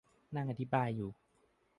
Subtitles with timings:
[0.35, 1.09] นั่งอธิบายอยู่